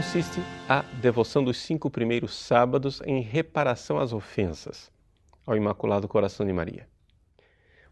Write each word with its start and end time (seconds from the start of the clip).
consiste 0.00 0.40
a 0.66 0.80
devoção 1.02 1.44
dos 1.44 1.58
cinco 1.58 1.90
primeiros 1.90 2.34
sábados 2.34 3.02
em 3.04 3.20
reparação 3.20 3.98
às 3.98 4.14
ofensas 4.14 4.90
ao 5.46 5.54
Imaculado 5.54 6.08
Coração 6.08 6.46
de 6.46 6.54
Maria? 6.54 6.88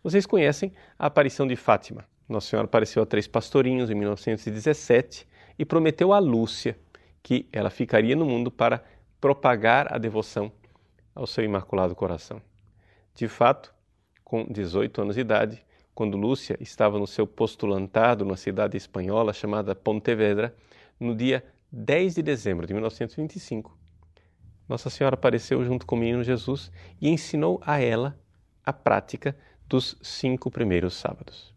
Vocês 0.03 0.25
conhecem 0.25 0.73
a 0.99 1.05
aparição 1.05 1.47
de 1.47 1.55
Fátima. 1.55 2.07
Nossa 2.27 2.49
Senhora 2.49 2.65
apareceu 2.65 3.03
a 3.03 3.07
três 3.07 3.29
pastorinhos 3.29 3.91
em 3.91 3.95
1917 3.95 5.29
e 5.59 5.67
prometeu 5.67 6.15
a 6.15 6.19
Lúcia 6.19 6.79
que 7.23 7.47
ela 7.53 7.69
ficaria 7.69 8.17
no 8.17 8.25
mundo 8.25 8.51
para 8.51 8.83
propagar 9.21 9.93
a 9.93 9.99
devoção 9.99 10.51
ao 11.15 11.27
seu 11.27 11.45
Imaculado 11.45 11.95
Coração. 11.95 12.41
De 13.15 13.29
fato, 13.29 13.75
com 14.25 14.47
18 14.51 15.03
anos 15.03 15.17
de 15.17 15.21
idade, 15.21 15.63
quando 15.95 16.17
Lúcia 16.17 16.57
estava 16.59 16.99
no 16.99 17.07
seu 17.07 17.27
postulantado 17.27 18.25
na 18.25 18.35
cidade 18.35 18.79
espanhola 18.79 19.35
chamada 19.35 19.75
Pontevedra, 19.75 20.57
no 20.99 21.15
dia 21.15 21.45
10 21.71 22.15
de 22.15 22.23
dezembro 22.23 22.67
de 22.67 22.73
1925, 22.73 23.77
Nossa 24.67 24.89
Senhora 24.89 25.15
apareceu 25.15 25.63
junto 25.65 25.85
com 25.85 25.97
o 25.97 25.99
menino 25.99 26.25
Jesus 26.25 26.73
e 27.01 27.11
ensinou 27.11 27.61
a 27.65 27.79
ela 27.79 28.19
a 28.65 28.73
prática 28.73 29.37
dos 29.67 29.97
cinco 30.03 30.51
primeiros 30.51 30.95
sábados. 30.95 31.55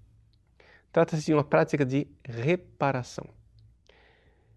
Trata-se 0.92 1.26
de 1.26 1.34
uma 1.34 1.46
prática 1.46 1.86
de 1.86 2.08
reparação. 2.26 3.26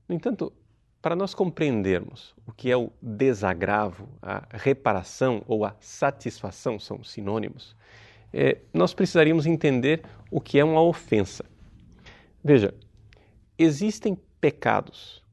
No 0.08 0.14
entanto, 0.14 0.52
para 1.00 1.14
nós 1.14 1.34
compreendermos 1.34 2.34
o 2.44 2.52
que 2.52 2.68
é 2.68 2.76
o 2.76 2.90
desagravo, 3.00 4.08
a 4.20 4.44
reparação 4.52 5.44
ou 5.46 5.64
a 5.64 5.76
satisfação 5.78 6.80
são 6.80 7.04
sinônimos, 7.04 7.76
é, 8.32 8.58
nós 8.72 8.92
precisaríamos 8.92 9.46
entender 9.46 10.02
o 10.30 10.40
que 10.40 10.58
é 10.58 10.64
uma 10.64 10.82
ofensa. 10.82 11.44
Veja, 12.42 12.74
existem 13.56 14.18
pecados 14.40 15.23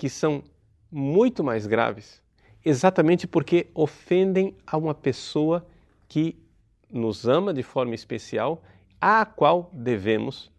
que 0.00 0.08
são 0.08 0.42
muito 0.90 1.44
mais 1.44 1.66
graves 1.66 2.22
exatamente 2.64 3.26
porque 3.26 3.68
ofendem 3.74 4.56
a 4.66 4.78
uma 4.78 4.94
pessoa 4.94 5.66
que 6.08 6.42
nos 6.90 7.28
ama 7.28 7.52
de 7.52 7.62
forma 7.62 7.94
especial, 7.94 8.62
à 8.98 9.26
qual 9.26 9.68
devemos 9.74 10.50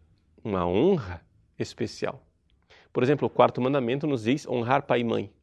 uma 0.43 0.63
honra 0.63 1.25
especial. 1.57 2.23
Por 2.93 3.01
exemplo, 3.01 3.25
o 3.25 3.31
quarto 3.31 3.59
mandamento 3.59 4.05
nos 4.05 4.23
diz 4.25 4.47
honrar 4.47 4.83
pai 4.83 4.99
e 4.99 5.03
mãe. 5.03 5.33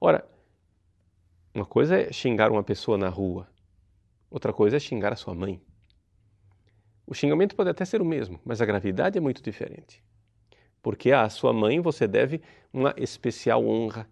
Ora, 0.00 0.26
uma 1.54 1.66
coisa 1.66 2.00
é 2.00 2.10
xingar 2.10 2.50
uma 2.50 2.62
pessoa 2.62 2.96
na 2.96 3.10
rua, 3.10 3.46
outra 4.30 4.50
coisa 4.50 4.78
é 4.78 4.80
xingar 4.80 5.12
a 5.12 5.16
sua 5.16 5.34
mãe. 5.34 5.60
O 7.06 7.12
xingamento 7.12 7.54
pode 7.54 7.68
até 7.68 7.84
ser 7.84 8.00
o 8.00 8.04
mesmo, 8.04 8.40
mas 8.46 8.62
a 8.62 8.64
gravidade 8.64 9.18
é 9.18 9.20
muito 9.20 9.42
diferente. 9.42 10.02
Porque 10.84 11.12
à 11.12 11.26
sua 11.30 11.50
mãe 11.50 11.80
você 11.80 12.06
deve 12.06 12.42
uma 12.70 12.94
especial 12.98 13.66
honra 13.66 14.06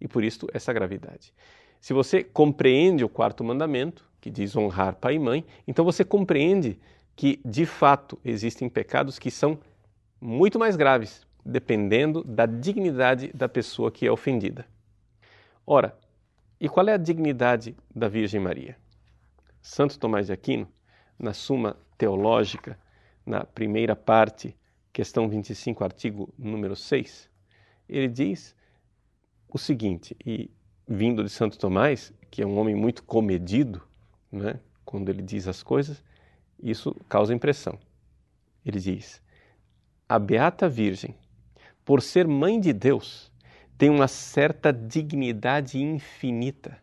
e 0.00 0.08
por 0.08 0.24
isso 0.24 0.48
essa 0.52 0.72
gravidade. 0.72 1.32
Se 1.80 1.92
você 1.92 2.24
compreende 2.24 3.04
o 3.04 3.08
quarto 3.08 3.44
mandamento, 3.44 4.04
que 4.20 4.28
diz 4.28 4.56
honrar 4.56 4.96
pai 4.96 5.14
e 5.14 5.18
mãe, 5.20 5.46
então 5.64 5.84
você 5.84 6.04
compreende 6.04 6.76
que 7.14 7.40
de 7.44 7.64
fato 7.64 8.18
existem 8.24 8.68
pecados 8.68 9.16
que 9.16 9.30
são 9.30 9.60
muito 10.20 10.58
mais 10.58 10.74
graves, 10.74 11.24
dependendo 11.44 12.24
da 12.24 12.46
dignidade 12.46 13.30
da 13.32 13.48
pessoa 13.48 13.92
que 13.92 14.04
é 14.04 14.10
ofendida. 14.10 14.66
Ora, 15.64 15.96
e 16.60 16.68
qual 16.68 16.88
é 16.88 16.94
a 16.94 16.98
dignidade 16.98 17.76
da 17.94 18.08
Virgem 18.08 18.40
Maria? 18.40 18.76
Santo 19.62 20.00
Tomás 20.00 20.26
de 20.26 20.32
Aquino, 20.32 20.66
na 21.16 21.32
Suma 21.32 21.76
Teológica, 21.96 22.76
na 23.24 23.44
primeira 23.44 23.94
parte, 23.94 24.56
questão 24.96 25.28
25, 25.28 25.84
artigo 25.84 26.32
número 26.38 26.74
6, 26.74 27.28
ele 27.86 28.08
diz 28.08 28.56
o 29.46 29.58
seguinte, 29.58 30.16
e 30.24 30.50
vindo 30.88 31.22
de 31.22 31.28
Santo 31.28 31.58
Tomás, 31.58 32.14
que 32.30 32.40
é 32.40 32.46
um 32.46 32.56
homem 32.56 32.74
muito 32.74 33.02
comedido, 33.02 33.82
né, 34.32 34.58
quando 34.86 35.10
ele 35.10 35.20
diz 35.20 35.46
as 35.46 35.62
coisas, 35.62 36.02
isso 36.58 36.96
causa 37.10 37.34
impressão. 37.34 37.78
Ele 38.64 38.80
diz: 38.80 39.20
A 40.08 40.18
Beata 40.18 40.66
Virgem, 40.66 41.14
por 41.84 42.00
ser 42.00 42.26
mãe 42.26 42.58
de 42.58 42.72
Deus, 42.72 43.30
tem 43.76 43.90
uma 43.90 44.08
certa 44.08 44.72
dignidade 44.72 45.78
infinita. 45.78 46.80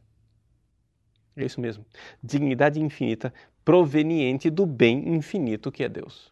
É 1.35 1.43
isso 1.43 1.59
mesmo. 1.59 1.83
Dignidade 2.21 2.79
infinita 2.79 3.33
proveniente 3.65 4.51
do 4.51 4.67
bem 4.67 5.15
infinito 5.15 5.71
que 5.71 5.83
é 5.83 5.89
Deus. 5.89 6.31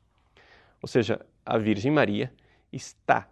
Ou 0.80 0.88
seja, 0.88 1.26
a 1.46 1.58
Virgem 1.58 1.92
Maria 1.92 2.34
está 2.72 3.30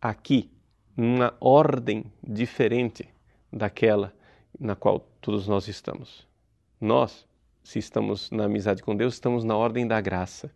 aqui 0.00 0.50
numa 0.96 1.36
ordem 1.40 2.04
diferente 2.22 3.08
daquela 3.52 4.12
na 4.58 4.74
qual 4.74 5.00
todos 5.20 5.46
nós 5.46 5.68
estamos. 5.68 6.26
Nós, 6.80 7.26
se 7.62 7.78
estamos 7.78 8.30
na 8.30 8.44
amizade 8.44 8.82
com 8.82 8.96
Deus, 8.96 9.14
estamos 9.14 9.44
na 9.44 9.56
ordem 9.56 9.86
da 9.86 10.00
graça. 10.00 10.50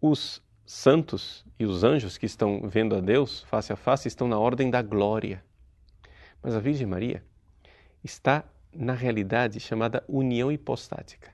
Os 0.00 0.42
santos 0.64 1.44
e 1.58 1.64
os 1.64 1.84
anjos 1.84 2.16
que 2.16 2.26
estão 2.26 2.68
vendo 2.68 2.96
a 2.96 3.00
Deus 3.00 3.42
face 3.44 3.72
a 3.72 3.76
face 3.76 4.08
estão 4.08 4.26
na 4.26 4.38
ordem 4.38 4.70
da 4.70 4.82
glória. 4.82 5.44
Mas 6.42 6.54
a 6.54 6.60
Virgem 6.60 6.86
Maria 6.86 7.24
está 8.02 8.44
na 8.72 8.94
realidade 8.94 9.60
chamada 9.60 10.02
união 10.08 10.50
hipostática. 10.50 11.32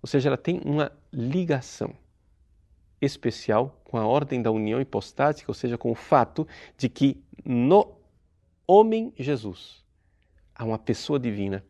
Ou 0.00 0.06
seja, 0.06 0.28
ela 0.28 0.36
tem 0.36 0.60
uma 0.64 0.92
ligação 1.12 1.94
especial 3.00 3.80
com 3.84 3.96
a 3.96 4.06
ordem 4.06 4.42
da 4.42 4.50
união 4.50 4.80
hipostática, 4.80 5.50
ou 5.50 5.54
seja, 5.54 5.78
com 5.78 5.90
o 5.90 5.94
fato 5.94 6.46
de 6.76 6.88
que 6.88 7.22
no 7.44 7.96
homem 8.66 9.12
Jesus 9.16 9.84
há 10.54 10.64
uma 10.64 10.78
pessoa 10.78 11.18
divina 11.18 11.64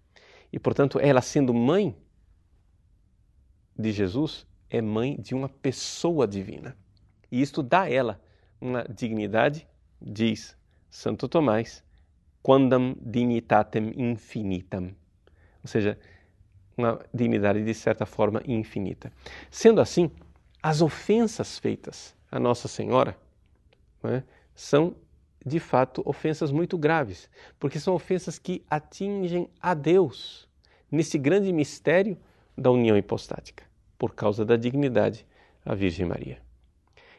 e, 0.52 0.58
portanto, 0.58 0.98
ela 0.98 1.20
sendo 1.20 1.52
mãe 1.52 1.94
de 3.78 3.92
Jesus, 3.92 4.46
é 4.68 4.80
mãe 4.82 5.16
de 5.20 5.34
uma 5.34 5.48
pessoa 5.48 6.26
divina. 6.26 6.76
E 7.30 7.40
isto 7.40 7.62
dá 7.62 7.82
a 7.82 7.90
ela 7.90 8.20
uma 8.60 8.82
dignidade, 8.84 9.68
diz 10.00 10.56
Santo 10.90 11.28
Tomás, 11.28 11.84
quandam 12.42 12.96
dignitatem 13.00 13.92
infinitam. 13.96 14.94
Ou 15.62 15.68
seja, 15.68 15.98
uma 16.76 16.98
dignidade 17.12 17.62
de 17.62 17.74
certa 17.74 18.06
forma 18.06 18.42
infinita. 18.46 19.12
Sendo 19.50 19.80
assim, 19.80 20.10
as 20.62 20.82
ofensas 20.82 21.58
feitas 21.58 22.14
a 22.30 22.38
Nossa 22.38 22.68
Senhora 22.68 23.16
né, 24.02 24.22
são 24.54 24.94
de 25.44 25.58
fato 25.58 26.02
ofensas 26.04 26.50
muito 26.50 26.76
graves, 26.76 27.30
porque 27.58 27.80
são 27.80 27.94
ofensas 27.94 28.38
que 28.38 28.64
atingem 28.68 29.48
a 29.60 29.72
Deus 29.72 30.48
nesse 30.90 31.16
grande 31.16 31.52
mistério 31.52 32.18
da 32.56 32.70
união 32.70 32.96
hipostática, 32.96 33.64
por 33.96 34.14
causa 34.14 34.44
da 34.44 34.56
dignidade 34.56 35.26
à 35.64 35.74
Virgem 35.74 36.06
Maria. 36.06 36.42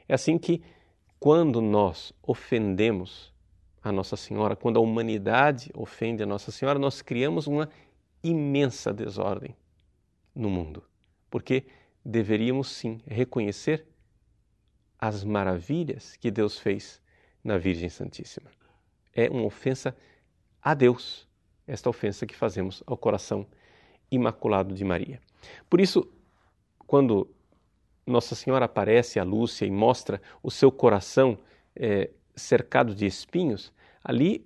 É 0.07 0.13
assim 0.13 0.37
que, 0.37 0.61
quando 1.19 1.61
nós 1.61 2.13
ofendemos 2.21 3.33
a 3.81 3.91
Nossa 3.91 4.17
Senhora, 4.17 4.55
quando 4.55 4.77
a 4.77 4.81
humanidade 4.81 5.71
ofende 5.73 6.21
a 6.21 6.25
Nossa 6.25 6.51
Senhora, 6.51 6.77
nós 6.77 7.01
criamos 7.01 7.47
uma 7.47 7.69
imensa 8.23 8.93
desordem 8.93 9.55
no 10.35 10.49
mundo, 10.49 10.83
porque 11.29 11.65
deveríamos 12.03 12.69
sim 12.69 13.01
reconhecer 13.05 13.85
as 14.97 15.23
maravilhas 15.23 16.15
que 16.17 16.29
Deus 16.29 16.59
fez 16.59 17.01
na 17.43 17.57
Virgem 17.57 17.89
Santíssima. 17.89 18.49
É 19.13 19.29
uma 19.29 19.45
ofensa 19.45 19.95
a 20.61 20.73
Deus, 20.73 21.27
esta 21.65 21.89
ofensa 21.89 22.25
que 22.25 22.35
fazemos 22.35 22.83
ao 22.85 22.97
coração 22.97 23.47
imaculado 24.11 24.73
de 24.73 24.83
Maria. 24.83 25.21
Por 25.69 25.79
isso, 25.79 26.09
quando 26.85 27.29
Nossa 28.05 28.35
Senhora 28.35 28.65
aparece 28.65 29.19
a 29.19 29.23
Lúcia 29.23 29.65
e 29.65 29.71
mostra 29.71 30.21
o 30.43 30.51
seu 30.51 30.71
coração 30.71 31.37
é, 31.75 32.09
cercado 32.35 32.93
de 32.93 33.05
espinhos, 33.05 33.71
ali 34.03 34.45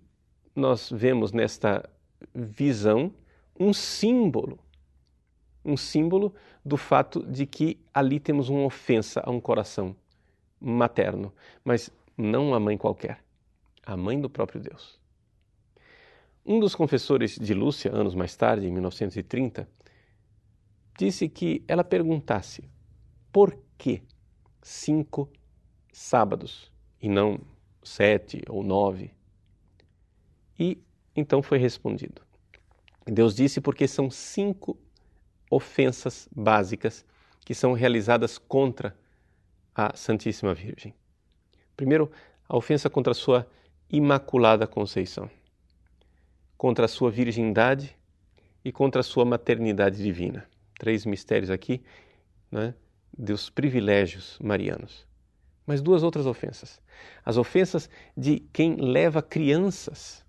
nós 0.56 0.92
vemos 0.92 1.32
nesta 1.32 1.90
visão 2.34 3.14
um 3.60 3.74
símbolo, 3.74 4.60
um 5.64 5.78
símbolo 5.78 6.34
do 6.64 6.78
fato 6.78 7.26
de 7.26 7.46
que 7.46 7.80
ali 7.94 8.20
temos 8.20 8.50
uma 8.50 8.66
ofensa 8.66 9.22
a 9.26 9.32
um 9.32 9.40
coração 9.40 9.96
materno, 10.60 11.34
mas 11.64 11.90
não 12.18 12.54
a 12.54 12.60
mãe 12.60 12.78
qualquer, 12.78 13.24
a 13.86 13.98
mãe 13.98 14.20
do 14.20 14.30
próprio 14.30 14.62
Deus. 14.62 15.00
Um 16.46 16.60
dos 16.60 16.76
confessores 16.76 17.38
de 17.38 17.54
Lúcia, 17.54 17.92
anos 17.94 18.14
mais 18.14 18.36
tarde, 18.36 18.68
em 18.68 18.72
1930, 18.72 19.68
disse 20.98 21.30
que 21.30 21.64
ela 21.68 21.84
perguntasse 21.84 22.70
por 23.32 23.58
que 23.78 24.04
cinco 24.62 25.30
sábados 25.92 26.72
e 27.02 27.08
não 27.08 27.40
sete 27.84 28.42
ou 28.48 28.64
nove. 28.64 29.12
E 30.60 30.78
então 31.16 31.42
foi 31.42 31.58
respondido. 31.58 32.22
Deus 33.06 33.36
disse 33.36 33.60
porque 33.60 33.88
são 33.88 34.10
cinco 34.10 34.78
ofensas 35.54 36.28
básicas 36.36 37.06
que 37.46 37.54
são 37.54 37.74
realizadas 37.74 38.38
contra 38.38 38.96
a 39.76 39.96
Santíssima 39.96 40.54
Virgem. 40.54 40.94
Primeiro, 41.76 42.12
a 42.48 42.58
ofensa 42.58 42.90
contra 42.90 43.12
a 43.12 43.16
sua 43.16 43.48
imaculada 43.90 44.66
conceição, 44.66 45.30
contra 46.58 46.86
a 46.86 46.88
sua 46.88 47.12
virgindade 47.12 47.96
e 48.66 48.72
contra 48.72 49.02
a 49.02 49.04
sua 49.04 49.26
maternidade 49.26 50.02
divina. 50.02 50.48
Três 50.80 51.06
mistérios 51.06 51.52
aqui 51.52 51.84
né, 52.52 52.74
dos 53.16 53.50
privilégios 53.50 54.40
marianos. 54.42 55.08
Mas 55.66 55.82
duas 55.82 56.04
outras 56.04 56.26
ofensas. 56.26 56.82
As 57.24 57.38
ofensas 57.38 57.90
de 58.18 58.40
quem 58.52 58.76
leva 58.76 59.22
crianças 59.22 60.26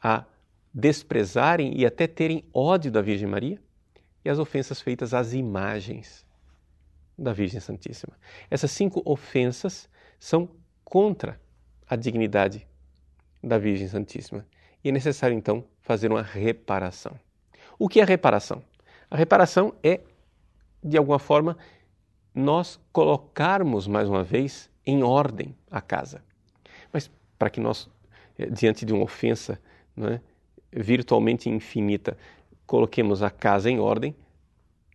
a 0.00 0.24
desprezarem 0.72 1.78
e 1.78 1.84
até 1.84 2.06
terem 2.06 2.44
ódio 2.52 2.90
da 2.90 3.00
Virgem 3.00 3.28
Maria, 3.28 3.60
e 4.24 4.30
as 4.30 4.38
ofensas 4.38 4.80
feitas 4.80 5.12
às 5.12 5.32
imagens 5.32 6.24
da 7.16 7.32
Virgem 7.32 7.60
Santíssima. 7.60 8.16
Essas 8.50 8.70
cinco 8.70 9.02
ofensas 9.04 9.88
são 10.18 10.48
contra 10.84 11.40
a 11.88 11.96
dignidade 11.96 12.66
da 13.42 13.58
Virgem 13.58 13.86
Santíssima. 13.86 14.46
E 14.82 14.88
é 14.88 14.92
necessário 14.92 15.36
então 15.36 15.64
fazer 15.80 16.10
uma 16.10 16.22
reparação. 16.22 17.18
O 17.78 17.88
que 17.88 18.00
é 18.00 18.04
reparação? 18.04 18.62
A 19.10 19.16
reparação 19.16 19.74
é, 19.82 20.00
de 20.82 20.96
alguma 20.96 21.18
forma, 21.18 21.56
nós 22.34 22.80
colocarmos 22.92 23.86
mais 23.86 24.08
uma 24.08 24.24
vez 24.24 24.70
em 24.84 25.02
ordem 25.02 25.54
a 25.70 25.80
casa. 25.80 26.22
Mas 26.92 27.10
para 27.38 27.50
que 27.50 27.60
nós, 27.60 27.88
eh, 28.38 28.46
diante 28.46 28.84
de 28.84 28.92
uma 28.92 29.04
ofensa 29.04 29.60
é, 29.98 30.20
virtualmente 30.72 31.48
infinita, 31.48 32.16
coloquemos 32.66 33.22
a 33.22 33.30
casa 33.30 33.70
em 33.70 33.78
ordem, 33.78 34.14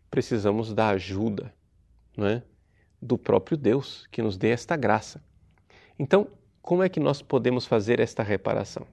precisamos 0.10 0.74
da 0.74 0.89
ajuda 0.89 1.54
não 2.18 2.27
é, 2.27 2.44
do 3.01 3.18
próprio 3.18 3.57
Deus 3.57 4.07
que 4.12 4.21
nos 4.21 4.38
dê 4.38 4.50
esta 4.50 4.75
graça. 4.75 5.24
Então, 5.98 6.27
como 6.62 6.83
é 6.83 6.89
que 6.89 7.00
nós 7.00 7.21
podemos 7.21 7.66
fazer 7.66 8.00
esta 8.00 8.21
reparação? 8.21 8.86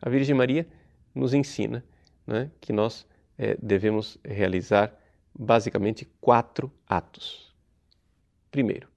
A 0.00 0.08
Virgem 0.08 0.34
Maria 0.34 0.66
nos 1.14 1.34
ensina 1.34 1.84
né, 2.26 2.50
que 2.60 2.72
nós 2.72 3.06
é, 3.36 3.56
devemos 3.60 4.18
realizar 4.24 4.92
basicamente 5.38 6.06
quatro 6.20 6.72
atos. 6.86 7.54
Primeiro, 8.50 8.88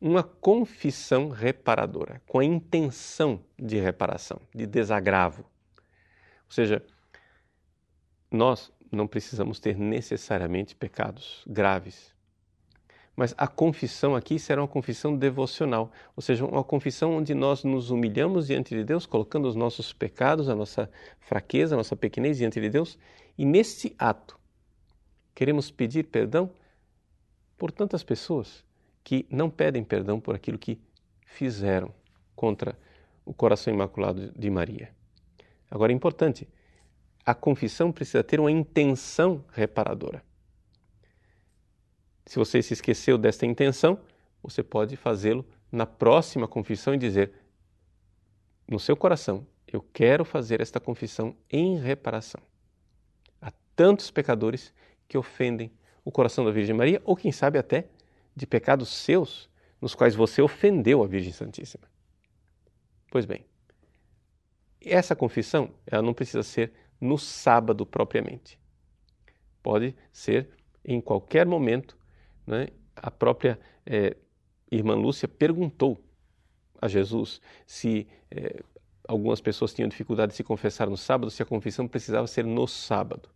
uma 0.00 0.22
confissão 0.22 1.28
reparadora, 1.28 2.22
com 2.26 2.38
a 2.38 2.44
intenção 2.44 3.40
de 3.58 3.78
reparação, 3.78 4.40
de 4.54 4.66
desagravo. 4.66 5.42
Ou 5.42 6.50
seja, 6.50 6.84
nós 8.30 8.72
não 8.90 9.06
precisamos 9.06 9.60
ter 9.60 9.76
necessariamente 9.76 10.74
pecados 10.74 11.42
graves 11.46 12.16
mas 13.16 13.34
a 13.38 13.48
confissão 13.48 14.14
aqui 14.14 14.38
será 14.38 14.60
uma 14.60 14.68
confissão 14.68 15.16
devocional, 15.16 15.90
ou 16.14 16.22
seja, 16.22 16.44
uma 16.44 16.62
confissão 16.62 17.16
onde 17.16 17.34
nós 17.34 17.64
nos 17.64 17.90
humilhamos 17.90 18.46
diante 18.46 18.76
de 18.76 18.84
Deus, 18.84 19.06
colocando 19.06 19.48
os 19.48 19.56
nossos 19.56 19.90
pecados, 19.90 20.50
a 20.50 20.54
nossa 20.54 20.90
fraqueza, 21.18 21.74
a 21.74 21.78
nossa 21.78 21.96
pequenez 21.96 22.36
diante 22.36 22.60
de 22.60 22.68
Deus, 22.68 22.98
e 23.38 23.46
nesse 23.46 23.96
ato 23.98 24.38
queremos 25.34 25.70
pedir 25.70 26.04
perdão 26.04 26.50
por 27.56 27.72
tantas 27.72 28.04
pessoas 28.04 28.62
que 29.02 29.26
não 29.30 29.48
pedem 29.48 29.82
perdão 29.82 30.20
por 30.20 30.34
aquilo 30.34 30.58
que 30.58 30.78
fizeram 31.24 31.94
contra 32.34 32.78
o 33.24 33.32
coração 33.32 33.72
imaculado 33.72 34.30
de 34.36 34.50
Maria. 34.50 34.90
Agora 35.70 35.90
é 35.90 35.94
importante, 35.94 36.46
a 37.26 37.34
confissão 37.34 37.90
precisa 37.90 38.22
ter 38.22 38.38
uma 38.38 38.52
intenção 38.52 39.44
reparadora. 39.52 40.22
Se 42.24 42.38
você 42.38 42.62
se 42.62 42.72
esqueceu 42.72 43.18
desta 43.18 43.44
intenção, 43.44 43.98
você 44.40 44.62
pode 44.62 44.96
fazê-lo 44.96 45.44
na 45.70 45.84
próxima 45.84 46.46
confissão 46.46 46.94
e 46.94 46.98
dizer 46.98 47.32
no 48.68 48.78
seu 48.78 48.96
coração: 48.96 49.44
Eu 49.66 49.84
quero 49.92 50.24
fazer 50.24 50.60
esta 50.60 50.78
confissão 50.78 51.36
em 51.50 51.78
reparação. 51.78 52.40
Há 53.40 53.52
tantos 53.74 54.08
pecadores 54.10 54.72
que 55.08 55.18
ofendem 55.18 55.72
o 56.04 56.12
coração 56.12 56.44
da 56.44 56.52
Virgem 56.52 56.76
Maria, 56.76 57.02
ou 57.04 57.16
quem 57.16 57.32
sabe 57.32 57.58
até 57.58 57.88
de 58.36 58.46
pecados 58.46 58.88
seus, 58.88 59.50
nos 59.80 59.94
quais 59.94 60.14
você 60.14 60.40
ofendeu 60.40 61.02
a 61.02 61.06
Virgem 61.06 61.32
Santíssima. 61.32 61.88
Pois 63.10 63.24
bem, 63.24 63.44
essa 64.80 65.16
confissão 65.16 65.70
ela 65.86 66.02
não 66.02 66.14
precisa 66.14 66.42
ser 66.44 66.72
no 67.00 67.18
sábado 67.18 67.84
propriamente. 67.84 68.58
Pode 69.62 69.94
ser 70.12 70.50
em 70.84 71.00
qualquer 71.00 71.46
momento 71.46 71.96
né, 72.46 72.68
a 72.94 73.10
própria 73.10 73.58
é, 73.84 74.16
irmã 74.70 74.94
Lúcia 74.94 75.26
perguntou 75.26 75.98
a 76.80 76.88
Jesus 76.88 77.40
se 77.66 78.06
é, 78.30 78.62
algumas 79.06 79.40
pessoas 79.40 79.72
tinham 79.72 79.88
dificuldade 79.88 80.30
de 80.30 80.36
se 80.36 80.44
confessar 80.44 80.88
no 80.88 80.96
sábado, 80.96 81.30
se 81.30 81.42
a 81.42 81.46
confissão 81.46 81.88
precisava 81.88 82.26
ser 82.26 82.44
no 82.44 82.66
sábado. 82.66 83.28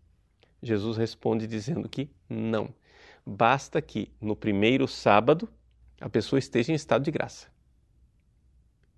Jesus 0.62 0.96
responde 0.96 1.46
dizendo 1.46 1.88
que 1.88 2.10
não. 2.28 2.72
Basta 3.24 3.80
que 3.80 4.10
no 4.20 4.36
primeiro 4.36 4.86
sábado 4.86 5.48
a 6.00 6.08
pessoa 6.08 6.38
esteja 6.38 6.72
em 6.72 6.74
estado 6.74 7.02
de 7.02 7.10
graça. 7.10 7.48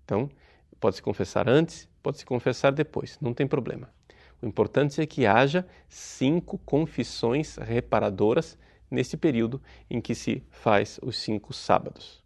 Então, 0.03 0.29
pode 0.79 0.97
se 0.97 1.01
confessar 1.01 1.47
antes, 1.47 1.89
pode 2.01 2.17
se 2.17 2.25
confessar 2.25 2.71
depois, 2.71 3.17
não 3.21 3.33
tem 3.33 3.47
problema. 3.47 3.93
O 4.43 4.45
importante 4.45 4.99
é 4.99 5.05
que 5.05 5.25
haja 5.25 5.65
cinco 5.87 6.57
confissões 6.57 7.55
reparadoras 7.55 8.57
nesse 8.91 9.15
período 9.15 9.61
em 9.89 10.01
que 10.01 10.13
se 10.13 10.43
faz 10.49 10.99
os 11.01 11.17
cinco 11.17 11.53
sábados. 11.53 12.21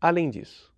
Além 0.00 0.30
disso, 0.30 0.72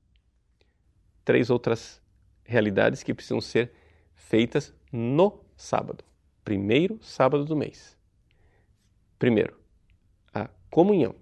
três 1.25 1.49
outras 1.49 2.03
realidades 2.43 3.05
que 3.05 3.15
precisam 3.15 3.41
ser 3.41 3.73
feitas 4.17 4.75
no 4.91 5.45
sábado, 5.57 6.03
primeiro 6.45 6.99
sábado 7.01 7.45
do 7.45 7.55
mês. 7.55 7.97
Primeiro, 9.21 9.57
a 10.35 10.51
comunhão. 10.69 11.15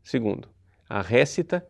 Segundo, 0.00 0.48
a 0.88 1.02
récita 1.02 1.68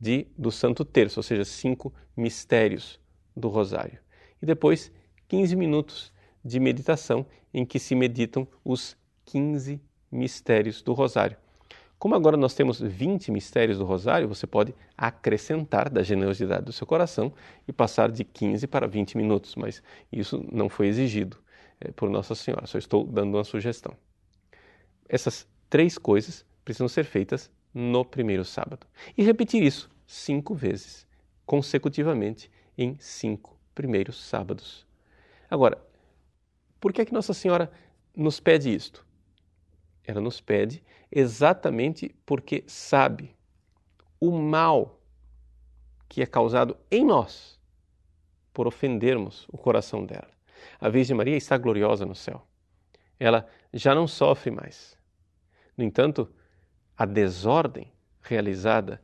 de, 0.00 0.26
do 0.36 0.50
Santo 0.50 0.84
Terço, 0.84 1.20
ou 1.20 1.22
seja, 1.22 1.44
cinco 1.44 1.94
mistérios 2.16 3.00
do 3.36 3.48
Rosário. 3.48 4.00
E 4.42 4.46
depois, 4.46 4.90
15 5.28 5.56
minutos 5.56 6.12
de 6.44 6.60
meditação 6.60 7.26
em 7.52 7.64
que 7.64 7.78
se 7.78 7.94
meditam 7.94 8.46
os 8.64 8.96
15 9.26 9.80
mistérios 10.10 10.82
do 10.82 10.92
Rosário. 10.92 11.36
Como 11.98 12.14
agora 12.14 12.36
nós 12.36 12.54
temos 12.54 12.80
20 12.80 13.30
mistérios 13.30 13.78
do 13.78 13.84
Rosário, 13.84 14.28
você 14.28 14.46
pode 14.46 14.74
acrescentar 14.96 15.88
da 15.88 16.02
generosidade 16.02 16.64
do 16.64 16.72
seu 16.72 16.86
coração 16.86 17.32
e 17.66 17.72
passar 17.72 18.10
de 18.10 18.24
15 18.24 18.66
para 18.66 18.86
20 18.86 19.16
minutos, 19.16 19.56
mas 19.56 19.82
isso 20.12 20.44
não 20.52 20.68
foi 20.68 20.88
exigido 20.88 21.38
é, 21.80 21.90
por 21.92 22.10
Nossa 22.10 22.34
Senhora, 22.34 22.66
só 22.66 22.76
estou 22.76 23.06
dando 23.06 23.34
uma 23.36 23.44
sugestão. 23.44 23.96
Essas 25.08 25.46
três 25.70 25.96
coisas 25.96 26.44
precisam 26.64 26.88
ser 26.88 27.04
feitas 27.04 27.50
no 27.72 28.04
primeiro 28.04 28.44
sábado. 28.44 28.86
E 29.16 29.22
repetir 29.22 29.62
isso 29.62 29.90
cinco 30.06 30.54
vezes, 30.54 31.06
consecutivamente, 31.46 32.50
em 32.76 32.96
cinco 32.98 33.58
primeiros 33.74 34.22
sábados. 34.22 34.86
Agora, 35.50 35.78
por 36.80 36.92
que 36.92 37.00
é 37.00 37.04
que 37.04 37.12
Nossa 37.12 37.34
Senhora 37.34 37.70
nos 38.14 38.40
pede 38.40 38.74
isto? 38.74 39.04
ela 40.04 40.20
nos 40.20 40.40
pede 40.40 40.82
exatamente 41.10 42.14
porque 42.26 42.62
sabe 42.66 43.34
o 44.20 44.30
mal 44.30 45.00
que 46.08 46.22
é 46.22 46.26
causado 46.26 46.76
em 46.90 47.04
nós 47.04 47.58
por 48.52 48.66
ofendermos 48.66 49.46
o 49.50 49.58
coração 49.58 50.04
dela. 50.04 50.30
A 50.80 50.88
Virgem 50.88 51.16
Maria 51.16 51.36
está 51.36 51.56
gloriosa 51.58 52.06
no 52.06 52.14
céu. 52.14 52.46
Ela 53.18 53.48
já 53.72 53.94
não 53.94 54.06
sofre 54.06 54.50
mais. 54.50 54.96
No 55.76 55.82
entanto, 55.82 56.30
a 56.96 57.04
desordem 57.04 57.92
realizada 58.20 59.02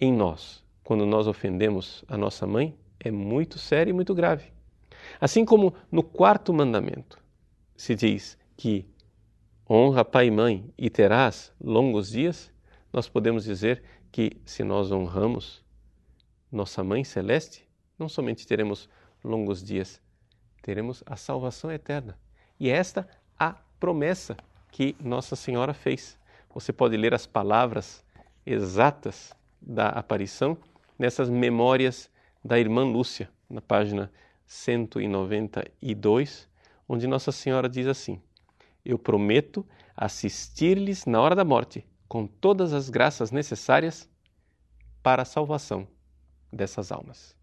em 0.00 0.12
nós, 0.12 0.64
quando 0.82 1.04
nós 1.04 1.26
ofendemos 1.26 2.04
a 2.08 2.16
nossa 2.16 2.46
mãe, 2.46 2.78
é 2.98 3.10
muito 3.10 3.58
séria 3.58 3.90
e 3.90 3.94
muito 3.94 4.14
grave. 4.14 4.55
Assim 5.20 5.44
como 5.44 5.74
no 5.90 6.02
quarto 6.02 6.52
mandamento 6.52 7.22
se 7.76 7.94
diz 7.94 8.38
que 8.56 8.88
honra 9.68 10.04
pai 10.04 10.26
e 10.26 10.30
mãe 10.30 10.72
e 10.78 10.88
terás 10.88 11.52
longos 11.60 12.10
dias, 12.10 12.52
nós 12.92 13.08
podemos 13.08 13.44
dizer 13.44 13.82
que 14.10 14.40
se 14.44 14.64
nós 14.64 14.90
honramos 14.90 15.64
nossa 16.50 16.82
mãe 16.82 17.04
celeste, 17.04 17.68
não 17.98 18.08
somente 18.08 18.46
teremos 18.46 18.88
longos 19.22 19.62
dias, 19.62 20.00
teremos 20.62 21.02
a 21.06 21.16
salvação 21.16 21.70
eterna. 21.70 22.18
E 22.58 22.70
esta 22.70 23.06
a 23.38 23.56
promessa 23.78 24.36
que 24.70 24.96
Nossa 25.00 25.36
Senhora 25.36 25.74
fez. 25.74 26.18
Você 26.54 26.72
pode 26.72 26.96
ler 26.96 27.14
as 27.14 27.26
palavras 27.26 28.04
exatas 28.44 29.34
da 29.60 29.88
aparição 29.88 30.56
nessas 30.98 31.28
memórias 31.28 32.10
da 32.44 32.58
irmã 32.58 32.84
Lúcia, 32.84 33.28
na 33.48 33.60
página 33.60 34.10
192, 34.46 36.48
onde 36.88 37.06
Nossa 37.06 37.32
Senhora 37.32 37.68
diz 37.68 37.86
assim: 37.86 38.20
eu 38.84 38.98
prometo 38.98 39.66
assistir-lhes 39.96 41.06
na 41.06 41.20
hora 41.20 41.34
da 41.34 41.44
morte, 41.44 41.84
com 42.08 42.26
todas 42.26 42.72
as 42.72 42.88
graças 42.88 43.32
necessárias 43.32 44.08
para 45.02 45.22
a 45.22 45.24
salvação 45.24 45.88
dessas 46.52 46.92
almas. 46.92 47.34